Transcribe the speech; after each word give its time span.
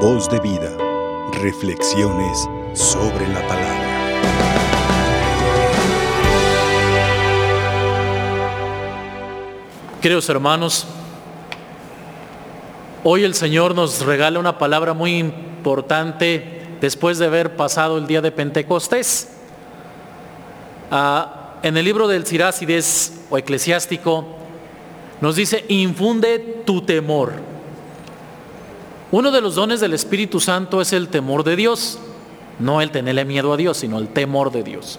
Voz 0.00 0.28
de 0.28 0.38
vida. 0.40 0.76
Reflexiones 1.40 2.46
sobre 2.74 3.26
la 3.28 3.40
palabra. 3.48 3.86
Queridos 10.02 10.28
hermanos, 10.28 10.86
hoy 13.04 13.24
el 13.24 13.34
Señor 13.34 13.74
nos 13.74 14.04
regala 14.04 14.38
una 14.38 14.58
palabra 14.58 14.92
muy 14.92 15.16
importante 15.16 16.76
después 16.78 17.16
de 17.16 17.24
haber 17.24 17.56
pasado 17.56 17.96
el 17.96 18.06
día 18.06 18.20
de 18.20 18.32
Pentecostés. 18.32 19.30
Ah, 20.90 21.54
en 21.62 21.74
el 21.78 21.86
libro 21.86 22.06
del 22.06 22.26
Sirácides 22.26 23.22
o 23.30 23.38
eclesiástico 23.38 24.26
nos 25.22 25.36
dice, 25.36 25.64
infunde 25.68 26.38
tu 26.66 26.82
temor. 26.82 27.55
Uno 29.12 29.30
de 29.30 29.40
los 29.40 29.54
dones 29.54 29.80
del 29.80 29.94
Espíritu 29.94 30.40
Santo 30.40 30.80
es 30.80 30.92
el 30.92 31.08
temor 31.08 31.44
de 31.44 31.54
Dios, 31.54 31.98
no 32.58 32.80
el 32.80 32.90
tenerle 32.90 33.24
miedo 33.24 33.52
a 33.52 33.56
Dios, 33.56 33.76
sino 33.76 33.98
el 33.98 34.08
temor 34.08 34.50
de 34.50 34.64
Dios. 34.64 34.98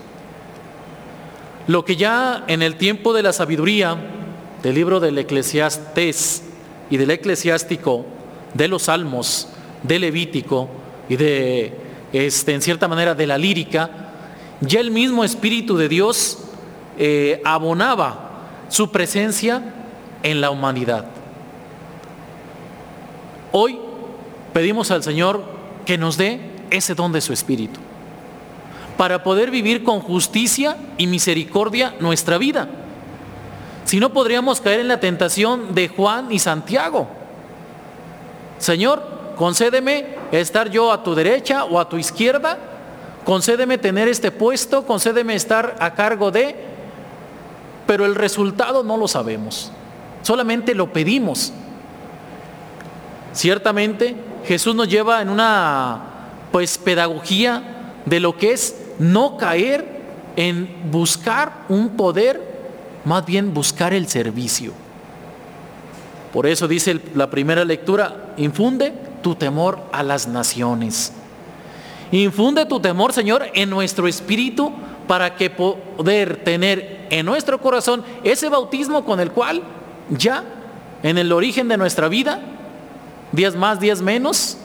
Lo 1.68 1.84
que 1.84 1.98
ya 1.98 2.46
en 2.48 2.62
el 2.62 2.78
tiempo 2.78 3.12
de 3.14 3.24
la 3.24 3.34
sabiduría, 3.34 3.98
del 4.64 4.76
libro 4.76 5.02
del 5.02 5.18
eclesiastés 5.18 6.44
y 6.90 6.96
del 6.96 7.12
eclesiástico, 7.12 8.06
de 8.54 8.70
los 8.70 8.84
salmos, 8.84 9.50
del 9.84 10.02
levítico 10.02 10.70
y 11.10 11.18
de, 11.18 11.74
este, 12.14 12.54
en 12.54 12.62
cierta 12.62 12.88
manera, 12.88 13.14
de 13.14 13.28
la 13.28 13.38
lírica, 13.38 13.90
ya 14.62 14.80
el 14.80 14.92
mismo 14.92 15.26
Espíritu 15.26 15.76
de 15.76 15.90
Dios 15.90 16.40
eh, 16.98 17.42
abonaba 17.44 18.46
su 18.70 18.90
presencia 18.90 19.74
en 20.24 20.40
la 20.40 20.50
humanidad. 20.50 21.06
Hoy 23.52 23.80
pedimos 24.58 24.90
al 24.90 25.04
Señor 25.04 25.44
que 25.86 26.00
nos 26.00 26.18
dé 26.18 26.40
ese 26.72 26.96
don 26.96 27.12
de 27.12 27.22
su 27.22 27.32
Espíritu 27.32 27.80
para 28.98 29.22
poder 29.22 29.52
vivir 29.52 29.84
con 29.84 30.00
justicia 30.00 30.78
y 30.98 31.06
misericordia 31.06 31.94
nuestra 32.00 32.40
vida. 32.40 32.68
Si 33.86 34.00
no 34.00 34.12
podríamos 34.12 34.60
caer 34.60 34.80
en 34.80 34.88
la 34.88 35.00
tentación 35.00 35.76
de 35.76 35.90
Juan 35.90 36.32
y 36.32 36.40
Santiago. 36.40 37.08
Señor, 38.58 39.36
concédeme 39.36 40.16
estar 40.32 40.72
yo 40.72 40.92
a 40.92 41.04
tu 41.04 41.14
derecha 41.14 41.64
o 41.64 41.80
a 41.80 41.88
tu 41.88 41.98
izquierda, 41.98 42.58
concédeme 43.26 43.78
tener 43.78 44.08
este 44.08 44.32
puesto, 44.32 44.88
concédeme 44.88 45.36
estar 45.36 45.76
a 45.80 45.94
cargo 45.94 46.32
de, 46.32 46.56
pero 47.86 48.08
el 48.08 48.16
resultado 48.16 48.82
no 48.82 48.98
lo 48.98 49.08
sabemos. 49.08 49.72
Solamente 50.24 50.74
lo 50.74 50.92
pedimos. 50.92 51.54
Ciertamente 53.34 54.16
Jesús 54.48 54.74
nos 54.74 54.88
lleva 54.88 55.22
en 55.22 55.30
una 55.30 56.02
pues 56.52 56.78
pedagogía 56.78 57.92
de 58.06 58.20
lo 58.20 58.38
que 58.38 58.54
es 58.54 58.76
no 58.98 59.38
caer 59.38 59.86
en 60.38 60.90
buscar 60.90 61.66
un 61.68 61.90
poder, 61.90 62.42
más 63.04 63.26
bien 63.26 63.54
buscar 63.54 63.94
el 63.94 64.08
servicio. 64.08 64.72
Por 66.32 66.46
eso 66.46 66.68
dice 66.68 67.02
la 67.16 67.30
primera 67.30 67.66
lectura, 67.66 68.34
infunde 68.38 68.94
tu 69.22 69.36
temor 69.36 69.80
a 69.92 70.04
las 70.04 70.28
naciones. 70.28 71.12
Infunde 72.12 72.66
tu 72.66 72.80
temor, 72.80 73.12
Señor, 73.12 73.48
en 73.54 73.70
nuestro 73.70 74.08
espíritu 74.08 74.72
para 75.08 75.36
que 75.36 75.50
poder 75.50 76.44
tener 76.44 77.08
en 77.10 77.26
nuestro 77.26 77.60
corazón 77.60 78.04
ese 78.24 78.48
bautismo 78.48 79.04
con 79.04 79.20
el 79.20 79.32
cual 79.32 79.62
ya 80.10 80.44
en 81.04 81.18
el 81.18 81.32
origen 81.32 81.68
de 81.68 81.78
nuestra 81.78 82.08
vida, 82.08 82.40
días 83.32 83.56
más, 83.56 83.80
días 83.80 84.02
menos, 84.02 84.58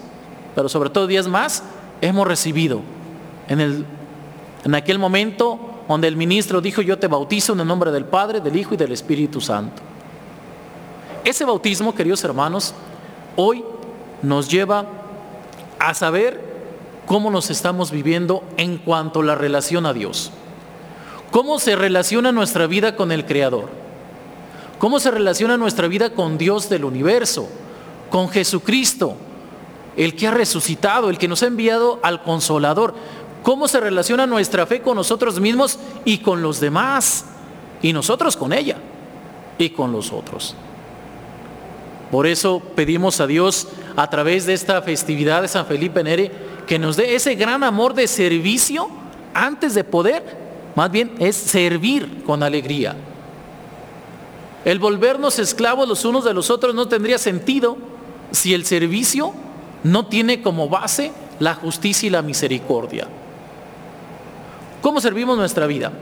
pero 0.54 0.68
sobre 0.68 0.90
todo 0.90 1.06
días 1.06 1.26
más, 1.26 1.62
hemos 2.00 2.26
recibido 2.26 2.80
en, 3.48 3.60
el, 3.60 3.86
en 4.64 4.74
aquel 4.74 4.98
momento 4.98 5.58
donde 5.88 6.08
el 6.08 6.16
ministro 6.16 6.60
dijo, 6.60 6.82
yo 6.82 6.98
te 6.98 7.06
bautizo 7.06 7.52
en 7.52 7.60
el 7.60 7.66
nombre 7.66 7.90
del 7.90 8.04
Padre, 8.04 8.40
del 8.40 8.56
Hijo 8.56 8.74
y 8.74 8.76
del 8.76 8.92
Espíritu 8.92 9.40
Santo. 9.40 9.82
Ese 11.24 11.44
bautismo, 11.44 11.94
queridos 11.94 12.24
hermanos, 12.24 12.74
hoy 13.36 13.64
nos 14.22 14.48
lleva 14.48 14.86
a 15.78 15.94
saber 15.94 16.40
cómo 17.06 17.30
nos 17.30 17.50
estamos 17.50 17.90
viviendo 17.90 18.42
en 18.56 18.78
cuanto 18.78 19.20
a 19.20 19.24
la 19.24 19.34
relación 19.34 19.86
a 19.86 19.92
Dios. 19.92 20.32
¿Cómo 21.30 21.58
se 21.58 21.76
relaciona 21.76 22.32
nuestra 22.32 22.66
vida 22.66 22.96
con 22.96 23.12
el 23.12 23.24
Creador? 23.24 23.68
¿Cómo 24.78 24.98
se 25.00 25.10
relaciona 25.10 25.56
nuestra 25.56 25.88
vida 25.88 26.10
con 26.10 26.38
Dios 26.38 26.68
del 26.68 26.84
universo? 26.84 27.48
Con 28.12 28.28
Jesucristo, 28.28 29.16
el 29.96 30.14
que 30.14 30.26
ha 30.26 30.30
resucitado, 30.32 31.08
el 31.08 31.16
que 31.16 31.28
nos 31.28 31.42
ha 31.42 31.46
enviado 31.46 31.98
al 32.02 32.22
consolador. 32.22 32.94
¿Cómo 33.42 33.68
se 33.68 33.80
relaciona 33.80 34.26
nuestra 34.26 34.66
fe 34.66 34.82
con 34.82 34.96
nosotros 34.96 35.40
mismos 35.40 35.78
y 36.04 36.18
con 36.18 36.42
los 36.42 36.60
demás? 36.60 37.24
Y 37.80 37.94
nosotros 37.94 38.36
con 38.36 38.52
ella 38.52 38.76
y 39.56 39.70
con 39.70 39.92
los 39.92 40.12
otros. 40.12 40.54
Por 42.10 42.26
eso 42.26 42.60
pedimos 42.74 43.18
a 43.22 43.26
Dios 43.26 43.68
a 43.96 44.10
través 44.10 44.44
de 44.44 44.52
esta 44.52 44.82
festividad 44.82 45.40
de 45.40 45.48
San 45.48 45.64
Felipe 45.64 46.04
Neri 46.04 46.30
que 46.66 46.78
nos 46.78 46.96
dé 46.96 47.14
ese 47.14 47.34
gran 47.34 47.64
amor 47.64 47.94
de 47.94 48.06
servicio 48.06 48.90
antes 49.32 49.74
de 49.74 49.84
poder, 49.84 50.22
más 50.74 50.90
bien 50.90 51.14
es 51.18 51.34
servir 51.34 52.22
con 52.24 52.42
alegría. 52.42 52.94
El 54.66 54.78
volvernos 54.78 55.38
esclavos 55.38 55.88
los 55.88 56.04
unos 56.04 56.24
de 56.24 56.34
los 56.34 56.50
otros 56.50 56.74
no 56.74 56.86
tendría 56.86 57.16
sentido 57.16 57.91
si 58.32 58.54
el 58.54 58.64
servicio 58.64 59.32
no 59.84 60.06
tiene 60.06 60.42
como 60.42 60.68
base 60.68 61.12
la 61.38 61.54
justicia 61.54 62.06
y 62.06 62.10
la 62.10 62.22
misericordia. 62.22 63.06
¿Cómo 64.80 65.00
servimos 65.00 65.36
nuestra 65.36 65.66
vida? 65.66 65.92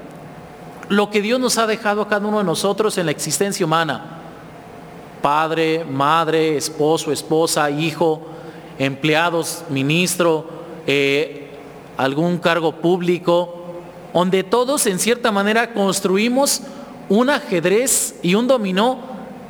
Lo 0.88 1.10
que 1.10 1.22
Dios 1.22 1.38
nos 1.38 1.58
ha 1.58 1.66
dejado 1.66 2.02
a 2.02 2.08
cada 2.08 2.26
uno 2.26 2.38
de 2.38 2.44
nosotros 2.44 2.96
en 2.98 3.06
la 3.06 3.12
existencia 3.12 3.64
humana. 3.64 4.18
Padre, 5.22 5.84
madre, 5.84 6.56
esposo, 6.56 7.12
esposa, 7.12 7.70
hijo, 7.70 8.22
empleados, 8.78 9.64
ministro, 9.68 10.46
eh, 10.86 11.50
algún 11.96 12.38
cargo 12.38 12.72
público, 12.72 13.54
donde 14.14 14.42
todos 14.42 14.86
en 14.86 14.98
cierta 14.98 15.30
manera 15.30 15.72
construimos 15.72 16.62
un 17.10 17.28
ajedrez 17.28 18.16
y 18.22 18.34
un 18.34 18.46
dominó 18.46 18.98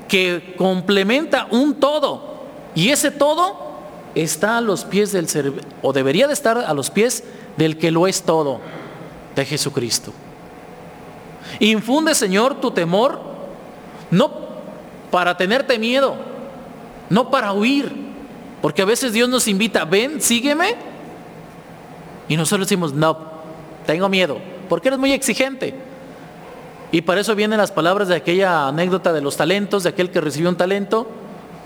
que 0.08 0.54
complementa 0.58 1.46
un 1.50 1.74
todo. 1.74 2.29
Y 2.74 2.90
ese 2.90 3.10
todo 3.10 3.70
está 4.14 4.58
a 4.58 4.60
los 4.60 4.84
pies 4.84 5.12
del 5.12 5.26
o 5.82 5.92
debería 5.92 6.26
de 6.26 6.32
estar 6.32 6.58
a 6.58 6.74
los 6.74 6.90
pies 6.90 7.24
del 7.56 7.78
que 7.78 7.90
lo 7.90 8.06
es 8.06 8.22
todo, 8.22 8.60
de 9.34 9.44
Jesucristo. 9.44 10.12
Infunde, 11.58 12.14
Señor, 12.14 12.60
tu 12.60 12.70
temor, 12.70 13.20
no 14.10 14.30
para 15.10 15.36
tenerte 15.36 15.78
miedo, 15.78 16.14
no 17.08 17.30
para 17.30 17.52
huir, 17.52 17.92
porque 18.62 18.82
a 18.82 18.84
veces 18.86 19.12
Dios 19.12 19.28
nos 19.28 19.48
invita, 19.48 19.84
ven, 19.84 20.20
sígueme, 20.20 20.76
y 22.28 22.36
nosotros 22.36 22.68
decimos, 22.68 22.92
no, 22.92 23.18
tengo 23.86 24.08
miedo, 24.08 24.38
porque 24.68 24.88
eres 24.88 25.00
muy 25.00 25.12
exigente. 25.12 25.74
Y 26.92 27.02
para 27.02 27.20
eso 27.20 27.34
vienen 27.34 27.58
las 27.58 27.72
palabras 27.72 28.08
de 28.08 28.16
aquella 28.16 28.68
anécdota 28.68 29.12
de 29.12 29.20
los 29.20 29.36
talentos, 29.36 29.82
de 29.82 29.88
aquel 29.88 30.10
que 30.10 30.20
recibió 30.20 30.48
un 30.48 30.56
talento 30.56 31.08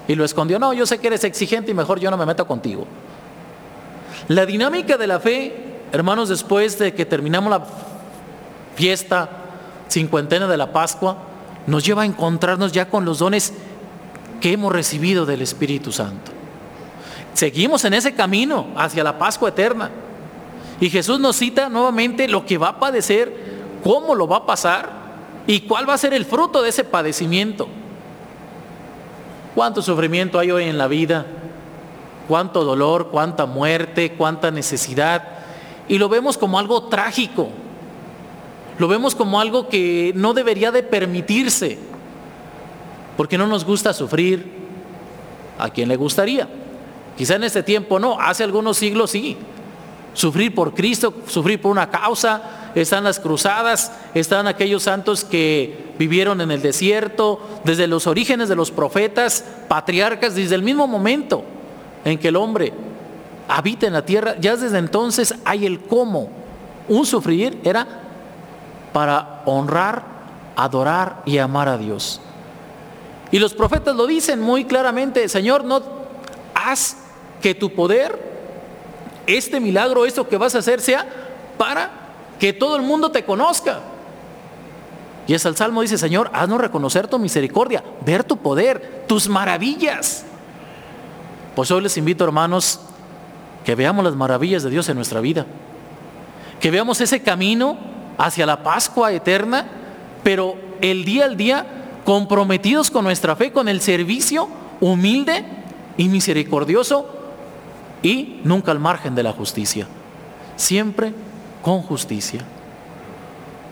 y 0.08 0.14
lo 0.14 0.24
escondió. 0.24 0.58
No, 0.58 0.72
yo 0.72 0.86
sé 0.86 0.98
que 0.98 1.08
eres 1.08 1.24
exigente 1.24 1.70
y 1.70 1.74
mejor 1.74 2.00
yo 2.00 2.10
no 2.10 2.16
me 2.16 2.26
meto 2.26 2.46
contigo. 2.46 2.86
La 4.28 4.46
dinámica 4.46 4.96
de 4.96 5.06
la 5.06 5.20
fe, 5.20 5.54
hermanos, 5.92 6.28
después 6.28 6.78
de 6.78 6.94
que 6.94 7.04
terminamos 7.04 7.50
la 7.50 7.64
fiesta 8.74 9.28
cincuentena 9.88 10.46
de 10.46 10.56
la 10.56 10.72
Pascua, 10.72 11.18
nos 11.66 11.84
lleva 11.84 12.02
a 12.02 12.06
encontrarnos 12.06 12.72
ya 12.72 12.88
con 12.88 13.04
los 13.04 13.18
dones 13.18 13.52
que 14.40 14.52
hemos 14.52 14.72
recibido 14.72 15.26
del 15.26 15.42
Espíritu 15.42 15.92
Santo. 15.92 16.32
Seguimos 17.34 17.84
en 17.84 17.94
ese 17.94 18.14
camino 18.14 18.68
hacia 18.76 19.04
la 19.04 19.18
Pascua 19.18 19.48
eterna. 19.48 19.90
Y 20.80 20.90
Jesús 20.90 21.20
nos 21.20 21.36
cita 21.36 21.68
nuevamente 21.68 22.28
lo 22.28 22.44
que 22.44 22.58
va 22.58 22.68
a 22.68 22.80
padecer, 22.80 23.32
cómo 23.82 24.14
lo 24.14 24.26
va 24.26 24.38
a 24.38 24.46
pasar 24.46 24.90
y 25.46 25.60
cuál 25.60 25.88
va 25.88 25.94
a 25.94 25.98
ser 25.98 26.14
el 26.14 26.24
fruto 26.24 26.62
de 26.62 26.70
ese 26.70 26.84
padecimiento. 26.84 27.68
¿Cuánto 29.54 29.82
sufrimiento 29.82 30.38
hay 30.38 30.50
hoy 30.50 30.64
en 30.64 30.78
la 30.78 30.88
vida? 30.88 31.26
¿Cuánto 32.26 32.64
dolor, 32.64 33.10
cuánta 33.10 33.46
muerte, 33.46 34.12
cuánta 34.12 34.50
necesidad? 34.50 35.22
Y 35.88 35.98
lo 35.98 36.08
vemos 36.08 36.36
como 36.38 36.58
algo 36.58 36.84
trágico. 36.84 37.50
Lo 38.78 38.88
vemos 38.88 39.14
como 39.14 39.40
algo 39.40 39.68
que 39.68 40.12
no 40.16 40.34
debería 40.34 40.72
de 40.72 40.82
permitirse. 40.82 41.78
Porque 43.16 43.38
no 43.38 43.46
nos 43.46 43.64
gusta 43.64 43.92
sufrir. 43.92 44.64
¿A 45.58 45.70
quién 45.70 45.88
le 45.88 45.96
gustaría? 45.96 46.48
Quizá 47.16 47.36
en 47.36 47.44
este 47.44 47.62
tiempo 47.62 48.00
no, 48.00 48.18
hace 48.20 48.42
algunos 48.42 48.76
siglos 48.76 49.10
sí. 49.12 49.36
Sufrir 50.14 50.54
por 50.54 50.74
Cristo, 50.74 51.12
sufrir 51.26 51.60
por 51.60 51.70
una 51.70 51.90
causa, 51.90 52.70
están 52.74 53.04
las 53.04 53.20
cruzadas, 53.20 53.92
están 54.14 54.46
aquellos 54.46 54.84
santos 54.84 55.24
que 55.24 55.92
vivieron 55.98 56.40
en 56.40 56.50
el 56.50 56.62
desierto, 56.62 57.40
desde 57.64 57.86
los 57.86 58.06
orígenes 58.06 58.48
de 58.48 58.56
los 58.56 58.70
profetas, 58.70 59.44
patriarcas, 59.68 60.34
desde 60.34 60.54
el 60.54 60.62
mismo 60.62 60.86
momento 60.86 61.44
en 62.04 62.18
que 62.18 62.28
el 62.28 62.36
hombre 62.36 62.72
habita 63.48 63.86
en 63.86 63.92
la 63.92 64.04
tierra, 64.04 64.36
ya 64.40 64.56
desde 64.56 64.78
entonces 64.78 65.34
hay 65.44 65.66
el 65.66 65.80
cómo. 65.80 66.30
Un 66.88 67.06
sufrir 67.06 67.60
era 67.64 67.86
para 68.92 69.42
honrar, 69.46 70.02
adorar 70.56 71.22
y 71.24 71.38
amar 71.38 71.68
a 71.68 71.78
Dios. 71.78 72.20
Y 73.30 73.38
los 73.38 73.54
profetas 73.54 73.96
lo 73.96 74.06
dicen 74.06 74.40
muy 74.40 74.64
claramente, 74.64 75.28
Señor, 75.28 75.64
no 75.64 75.82
haz 76.54 76.98
que 77.42 77.54
tu 77.54 77.70
poder, 77.74 78.33
este 79.26 79.60
milagro, 79.60 80.04
esto 80.04 80.28
que 80.28 80.36
vas 80.36 80.54
a 80.54 80.58
hacer, 80.58 80.80
sea 80.80 81.06
para 81.56 81.90
que 82.38 82.52
todo 82.52 82.76
el 82.76 82.82
mundo 82.82 83.10
te 83.10 83.24
conozca. 83.24 83.80
Y 85.26 85.34
es 85.34 85.44
el 85.46 85.56
Salmo 85.56 85.80
dice, 85.80 85.96
Señor, 85.96 86.30
haznos 86.34 86.60
reconocer 86.60 87.08
tu 87.08 87.18
misericordia, 87.18 87.82
ver 88.04 88.24
tu 88.24 88.36
poder, 88.36 89.04
tus 89.06 89.28
maravillas. 89.28 90.24
Pues 91.54 91.70
hoy 91.70 91.82
les 91.82 91.96
invito, 91.96 92.24
hermanos, 92.24 92.80
que 93.64 93.74
veamos 93.74 94.04
las 94.04 94.14
maravillas 94.14 94.62
de 94.62 94.70
Dios 94.70 94.88
en 94.88 94.96
nuestra 94.96 95.20
vida. 95.20 95.46
Que 96.60 96.70
veamos 96.70 97.00
ese 97.00 97.22
camino 97.22 97.78
hacia 98.18 98.44
la 98.44 98.62
Pascua 98.62 99.12
eterna, 99.12 99.66
pero 100.22 100.56
el 100.80 101.04
día 101.04 101.24
al 101.24 101.36
día 101.36 101.66
comprometidos 102.04 102.90
con 102.90 103.04
nuestra 103.04 103.34
fe, 103.34 103.52
con 103.52 103.68
el 103.68 103.80
servicio 103.80 104.48
humilde 104.80 105.44
y 105.96 106.08
misericordioso 106.08 107.13
y 108.04 108.40
nunca 108.44 108.70
al 108.70 108.78
margen 108.78 109.16
de 109.16 109.24
la 109.24 109.32
justicia. 109.32 109.88
Siempre 110.54 111.12
con 111.62 111.80
justicia. 111.82 112.42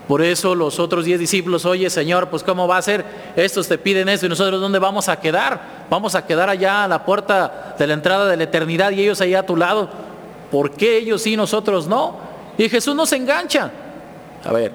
Por 0.08 0.23
eso 0.23 0.55
los 0.55 0.81
otros 0.81 1.05
diez 1.05 1.20
discípulos, 1.20 1.64
oye 1.64 1.88
Señor, 1.88 2.29
pues 2.29 2.43
¿cómo 2.43 2.67
va 2.67 2.79
a 2.79 2.82
ser? 2.82 3.05
Estos 3.37 3.69
te 3.69 3.79
piden 3.79 4.08
eso 4.08 4.26
y 4.26 4.29
nosotros 4.31 4.61
¿dónde 4.61 4.81
vamos 4.81 5.08
a 5.08 5.20
quedar? 5.20 5.84
Vamos 5.88 6.14
a 6.14 6.26
quedar 6.26 6.49
allá 6.49 6.82
a 6.84 6.88
la 6.88 7.05
puerta 7.05 7.76
de 7.79 7.87
la 7.87 7.94
entrada 7.94 8.26
de 8.26 8.37
la 8.37 8.44
eternidad 8.44 8.90
y 8.90 9.02
ellos 9.02 9.20
allá 9.20 9.40
a 9.40 9.46
tu 9.46 9.55
lado. 9.55 9.90
¿Por 10.50 10.73
qué 10.73 10.96
ellos 10.96 11.23
sí, 11.23 11.37
nosotros 11.37 11.87
no? 11.87 12.17
Y 12.58 12.69
Jesús 12.69 12.96
nos 12.96 13.12
engancha. 13.12 13.70
A 14.44 14.52
ver, 14.52 14.73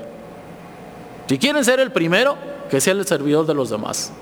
si 1.27 1.37
quieren 1.37 1.65
ser 1.65 1.79
el 1.79 1.91
primero, 1.91 2.37
que 2.69 2.79
sea 2.79 2.93
el 2.93 3.05
servidor 3.05 3.45
de 3.45 3.53
los 3.53 3.69
demás. 3.69 4.13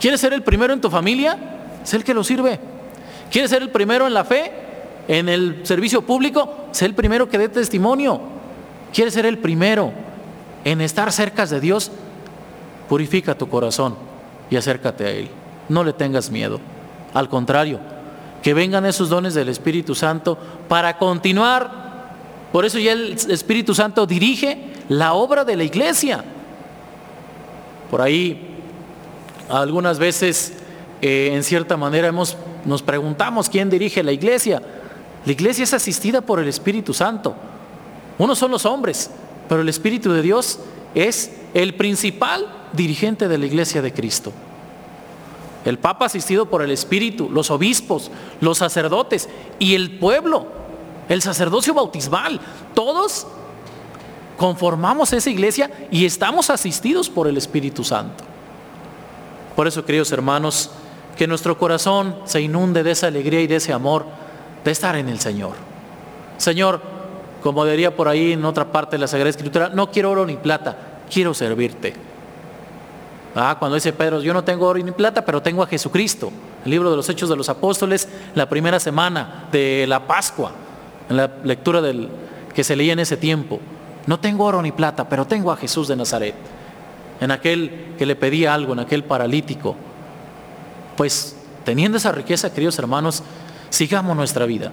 ¿Quieres 0.00 0.20
ser 0.20 0.32
el 0.32 0.42
primero 0.42 0.72
en 0.72 0.80
tu 0.80 0.88
familia? 0.88 1.36
Sé 1.84 1.96
el 1.96 2.04
que 2.04 2.14
lo 2.14 2.24
sirve. 2.24 2.58
¿Quieres 3.30 3.50
ser 3.50 3.62
el 3.62 3.70
primero 3.70 4.06
en 4.06 4.14
la 4.14 4.24
fe? 4.24 4.52
En 5.08 5.28
el 5.28 5.60
servicio 5.64 6.02
público, 6.02 6.66
sé 6.72 6.86
el 6.86 6.94
primero 6.94 7.28
que 7.28 7.38
dé 7.38 7.48
testimonio. 7.48 8.20
¿Quieres 8.92 9.14
ser 9.14 9.26
el 9.26 9.38
primero 9.38 9.92
en 10.64 10.80
estar 10.80 11.10
cerca 11.12 11.46
de 11.46 11.60
Dios? 11.60 11.90
Purifica 12.88 13.36
tu 13.36 13.48
corazón 13.48 13.94
y 14.50 14.56
acércate 14.56 15.04
a 15.04 15.10
Él. 15.10 15.28
No 15.68 15.84
le 15.84 15.92
tengas 15.92 16.30
miedo. 16.30 16.60
Al 17.14 17.28
contrario, 17.28 17.80
que 18.42 18.54
vengan 18.54 18.86
esos 18.86 19.08
dones 19.08 19.34
del 19.34 19.48
Espíritu 19.48 19.94
Santo 19.94 20.38
para 20.68 20.96
continuar. 20.98 21.70
Por 22.52 22.64
eso 22.64 22.78
ya 22.78 22.92
el 22.92 23.12
Espíritu 23.12 23.74
Santo 23.74 24.06
dirige 24.06 24.70
la 24.88 25.12
obra 25.12 25.44
de 25.44 25.56
la 25.56 25.64
iglesia. 25.64 26.24
Por 27.90 28.00
ahí, 28.00 28.56
algunas 29.48 29.98
veces, 29.98 30.54
eh, 31.02 31.30
en 31.32 31.42
cierta 31.42 31.76
manera, 31.76 32.08
hemos, 32.08 32.36
nos 32.64 32.82
preguntamos 32.82 33.48
quién 33.48 33.70
dirige 33.70 34.02
la 34.02 34.12
iglesia. 34.12 34.62
La 35.24 35.32
iglesia 35.32 35.64
es 35.64 35.74
asistida 35.74 36.20
por 36.20 36.40
el 36.40 36.48
Espíritu 36.48 36.94
Santo. 36.94 37.34
Unos 38.18 38.38
son 38.38 38.50
los 38.50 38.66
hombres, 38.66 39.10
pero 39.48 39.62
el 39.62 39.68
Espíritu 39.68 40.12
de 40.12 40.22
Dios 40.22 40.60
es 40.94 41.32
el 41.54 41.74
principal 41.74 42.46
dirigente 42.72 43.28
de 43.28 43.38
la 43.38 43.46
iglesia 43.46 43.82
de 43.82 43.92
Cristo. 43.92 44.32
El 45.64 45.78
Papa 45.78 46.06
asistido 46.06 46.46
por 46.46 46.62
el 46.62 46.70
Espíritu, 46.70 47.28
los 47.28 47.50
obispos, 47.50 48.10
los 48.40 48.58
sacerdotes 48.58 49.28
y 49.58 49.74
el 49.74 49.98
pueblo, 49.98 50.46
el 51.08 51.20
sacerdocio 51.20 51.74
bautismal, 51.74 52.40
todos 52.74 53.26
conformamos 54.38 55.12
esa 55.12 55.28
iglesia 55.28 55.70
y 55.90 56.06
estamos 56.06 56.48
asistidos 56.48 57.10
por 57.10 57.28
el 57.28 57.36
Espíritu 57.36 57.84
Santo. 57.84 58.24
Por 59.54 59.66
eso, 59.66 59.84
queridos 59.84 60.10
hermanos, 60.12 60.70
que 61.20 61.26
nuestro 61.26 61.58
corazón 61.58 62.16
se 62.24 62.40
inunde 62.40 62.82
de 62.82 62.92
esa 62.92 63.08
alegría 63.08 63.42
y 63.42 63.46
de 63.46 63.56
ese 63.56 63.74
amor 63.74 64.06
de 64.64 64.70
estar 64.70 64.96
en 64.96 65.06
el 65.10 65.20
Señor. 65.20 65.52
Señor, 66.38 66.80
como 67.42 67.66
diría 67.66 67.94
por 67.94 68.08
ahí 68.08 68.32
en 68.32 68.42
otra 68.46 68.72
parte 68.72 68.96
de 68.96 69.00
la 69.00 69.06
Sagrada 69.06 69.28
Escritura, 69.28 69.68
no 69.68 69.90
quiero 69.90 70.12
oro 70.12 70.24
ni 70.24 70.36
plata, 70.38 71.02
quiero 71.12 71.34
servirte. 71.34 71.92
Ah, 73.34 73.56
cuando 73.58 73.74
dice 73.74 73.92
Pedro, 73.92 74.22
yo 74.22 74.32
no 74.32 74.44
tengo 74.44 74.66
oro 74.66 74.82
ni 74.82 74.92
plata, 74.92 75.22
pero 75.22 75.42
tengo 75.42 75.62
a 75.62 75.66
Jesucristo. 75.66 76.32
El 76.64 76.70
libro 76.70 76.90
de 76.90 76.96
los 76.96 77.06
Hechos 77.10 77.28
de 77.28 77.36
los 77.36 77.50
Apóstoles, 77.50 78.08
la 78.34 78.48
primera 78.48 78.80
semana 78.80 79.46
de 79.52 79.84
la 79.86 80.06
Pascua, 80.06 80.52
en 81.10 81.18
la 81.18 81.30
lectura 81.44 81.82
del, 81.82 82.08
que 82.54 82.64
se 82.64 82.74
leía 82.74 82.94
en 82.94 83.00
ese 83.00 83.18
tiempo. 83.18 83.60
No 84.06 84.20
tengo 84.20 84.46
oro 84.46 84.62
ni 84.62 84.72
plata, 84.72 85.06
pero 85.06 85.26
tengo 85.26 85.52
a 85.52 85.58
Jesús 85.58 85.86
de 85.86 85.96
Nazaret. 85.96 86.34
En 87.20 87.30
aquel 87.30 87.94
que 87.98 88.06
le 88.06 88.16
pedía 88.16 88.54
algo, 88.54 88.72
en 88.72 88.78
aquel 88.78 89.04
paralítico. 89.04 89.76
Pues 90.96 91.36
teniendo 91.64 91.98
esa 91.98 92.12
riqueza, 92.12 92.52
queridos 92.52 92.78
hermanos, 92.78 93.22
sigamos 93.70 94.16
nuestra 94.16 94.46
vida 94.46 94.72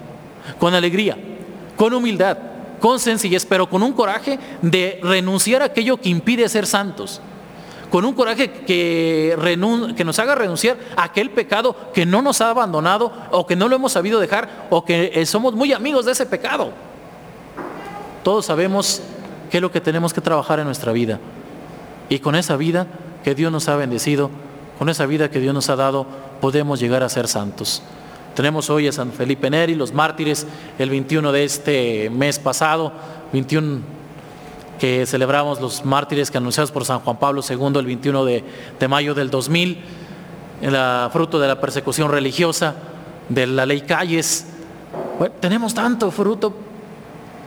con 0.58 0.74
alegría, 0.74 1.16
con 1.76 1.92
humildad, 1.92 2.38
con 2.80 2.98
sencillez, 2.98 3.44
pero 3.44 3.68
con 3.68 3.82
un 3.82 3.92
coraje 3.92 4.38
de 4.62 5.00
renunciar 5.02 5.62
a 5.62 5.66
aquello 5.66 5.98
que 5.98 6.08
impide 6.08 6.48
ser 6.48 6.66
santos. 6.66 7.20
Con 7.90 8.04
un 8.04 8.12
coraje 8.12 8.50
que, 8.50 9.34
nos 10.04 10.18
haga 10.18 10.34
renunciar 10.34 10.76
a 10.94 11.04
aquel 11.04 11.30
pecado 11.30 11.74
que 11.94 12.04
no 12.04 12.20
nos 12.20 12.40
ha 12.40 12.50
abandonado 12.50 13.12
o 13.30 13.46
que 13.46 13.56
no 13.56 13.68
lo 13.68 13.76
hemos 13.76 13.92
sabido 13.92 14.20
dejar 14.20 14.66
o 14.68 14.84
que 14.84 15.10
eh, 15.14 15.24
somos 15.24 15.54
muy 15.54 15.72
amigos 15.72 16.04
de 16.04 16.12
ese 16.12 16.26
pecado. 16.26 16.70
Todos 18.22 18.44
sabemos 18.44 19.00
qué 19.50 19.56
es 19.56 19.62
lo 19.62 19.72
que 19.72 19.80
tenemos 19.80 20.12
que 20.12 20.20
trabajar 20.20 20.58
en 20.58 20.66
nuestra 20.66 20.92
vida. 20.92 21.18
Y 22.10 22.18
con 22.18 22.34
esa 22.34 22.56
vida 22.56 22.86
que 23.24 23.34
Dios 23.34 23.50
nos 23.50 23.68
ha 23.68 23.76
bendecido, 23.76 24.30
con 24.78 24.88
esa 24.88 25.06
vida 25.06 25.30
que 25.30 25.40
Dios 25.40 25.52
nos 25.54 25.68
ha 25.70 25.76
dado, 25.76 26.06
podemos 26.40 26.78
llegar 26.78 27.02
a 27.02 27.08
ser 27.08 27.26
santos. 27.28 27.82
Tenemos 28.34 28.70
hoy 28.70 28.86
a 28.86 28.92
San 28.92 29.12
Felipe 29.12 29.50
Neri, 29.50 29.74
los 29.74 29.92
mártires, 29.92 30.46
el 30.78 30.90
21 30.90 31.32
de 31.32 31.44
este 31.44 32.10
mes 32.10 32.38
pasado, 32.38 32.92
21 33.32 33.98
que 34.78 35.06
celebramos 35.06 35.60
los 35.60 35.84
mártires 35.84 36.30
que 36.30 36.38
anunciados 36.38 36.70
por 36.70 36.84
San 36.84 37.00
Juan 37.00 37.18
Pablo 37.18 37.42
II 37.46 37.72
el 37.80 37.86
21 37.86 38.24
de, 38.24 38.44
mayo 38.88 39.14
del 39.14 39.28
2000, 39.28 39.84
el 40.62 41.10
fruto 41.10 41.38
de 41.40 41.48
la 41.48 41.60
persecución 41.60 42.10
religiosa, 42.10 42.74
de 43.28 43.46
la 43.46 43.66
ley 43.66 43.80
Calles. 43.80 44.46
tenemos 45.40 45.74
tanto 45.74 46.10
fruto, 46.10 46.54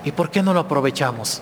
¿y 0.03 0.11
por 0.11 0.29
qué 0.29 0.43
no 0.43 0.53
lo 0.53 0.59
aprovechamos? 0.59 1.41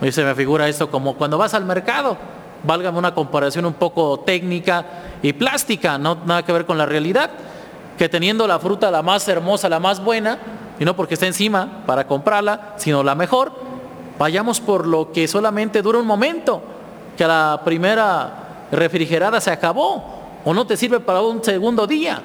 Hoy 0.00 0.10
se 0.10 0.24
me 0.24 0.34
figura 0.34 0.68
esto 0.68 0.90
como 0.90 1.14
cuando 1.16 1.38
vas 1.38 1.54
al 1.54 1.64
mercado, 1.64 2.16
válgame 2.64 2.98
una 2.98 3.14
comparación 3.14 3.66
un 3.66 3.74
poco 3.74 4.20
técnica 4.20 4.84
y 5.22 5.32
plástica, 5.32 5.98
no 5.98 6.18
nada 6.24 6.44
que 6.44 6.52
ver 6.52 6.66
con 6.66 6.78
la 6.78 6.86
realidad 6.86 7.30
que 7.96 8.08
teniendo 8.08 8.46
la 8.46 8.58
fruta 8.58 8.90
la 8.90 9.02
más 9.02 9.28
hermosa, 9.28 9.68
la 9.68 9.80
más 9.80 10.02
buena, 10.02 10.38
y 10.78 10.84
no 10.84 10.96
porque 10.96 11.14
esté 11.14 11.26
encima 11.26 11.84
para 11.86 12.06
comprarla, 12.06 12.74
sino 12.76 13.02
la 13.02 13.14
mejor, 13.14 13.52
vayamos 14.18 14.60
por 14.60 14.86
lo 14.86 15.12
que 15.12 15.28
solamente 15.28 15.82
dura 15.82 15.98
un 15.98 16.06
momento, 16.06 16.62
que 17.16 17.26
la 17.26 17.60
primera 17.64 18.66
refrigerada 18.72 19.40
se 19.40 19.50
acabó 19.50 20.22
o 20.44 20.54
no 20.54 20.66
te 20.66 20.76
sirve 20.76 21.00
para 21.00 21.20
un 21.20 21.44
segundo 21.44 21.86
día. 21.86 22.22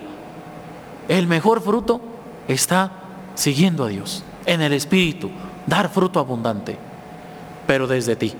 El 1.07 1.27
mejor 1.27 1.61
fruto 1.61 2.01
está 2.47 2.91
siguiendo 3.35 3.83
a 3.83 3.89
Dios, 3.89 4.23
en 4.45 4.61
el 4.61 4.73
Espíritu, 4.73 5.29
dar 5.65 5.89
fruto 5.89 6.19
abundante, 6.19 6.77
pero 7.67 7.85
desde 7.85 8.15
ti, 8.15 8.33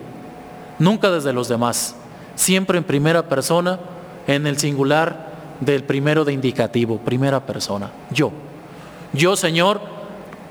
nunca 0.79 1.12
desde 1.12 1.34
los 1.34 1.48
demás, 1.48 1.96
siempre 2.36 2.77
en 2.77 2.84
primera 2.84 3.27
persona, 3.27 3.79
en 4.27 4.48
el 4.48 4.57
singular 4.57 5.27
del 5.60 5.84
primero 5.84 6.25
de 6.25 6.34
indicativo, 6.34 6.98
primera 7.00 7.46
persona, 7.46 7.91
yo. 8.12 8.31
Yo, 9.13 9.36
Señor, 9.36 9.81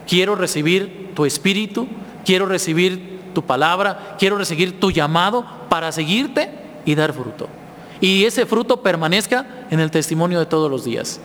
quiero 0.08 0.34
recibir 0.34 1.12
tu 1.14 1.24
espíritu, 1.24 1.86
quiero 2.24 2.46
recibir 2.46 3.20
tu 3.34 3.42
palabra, 3.42 4.16
quiero 4.18 4.38
recibir 4.38 4.80
tu 4.80 4.90
llamado 4.90 5.44
para 5.68 5.92
seguirte 5.92 6.50
y 6.84 6.94
dar 6.94 7.12
fruto. 7.12 7.48
Y 8.00 8.24
ese 8.24 8.46
fruto 8.46 8.82
permanezca 8.82 9.46
en 9.70 9.80
el 9.80 9.90
testimonio 9.90 10.38
de 10.38 10.46
todos 10.46 10.70
los 10.70 10.84
días. 10.84 11.20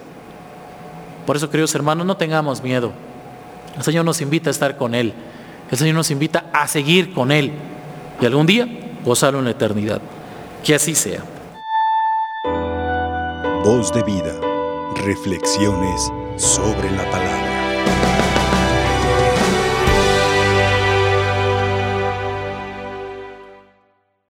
Por 1.26 1.36
eso, 1.36 1.50
queridos 1.50 1.74
hermanos, 1.76 2.06
no 2.06 2.18
tengamos 2.18 2.64
miedo. 2.64 2.92
El 3.78 3.84
Señor 3.84 4.06
nos 4.06 4.22
invita 4.22 4.50
a 4.50 4.52
estar 4.52 4.78
con 4.78 4.96
Él. 4.96 5.14
El 5.70 5.78
Señor 5.78 5.96
nos 5.96 6.12
invita 6.12 6.46
a 6.52 6.68
seguir 6.68 7.14
con 7.14 7.32
Él. 7.32 7.54
Y 8.20 8.26
algún 8.26 8.46
día 8.46 8.68
gozarlo 9.04 9.40
en 9.40 9.46
la 9.46 9.52
eternidad. 9.52 10.02
Que 10.64 10.76
así 10.76 10.96
sea. 10.96 11.24
Voz 13.64 13.94
de 13.94 14.04
vida. 14.04 14.34
Reflexiones 15.06 16.12
sobre 16.38 16.92
la 16.92 17.10
palabra. 17.12 17.51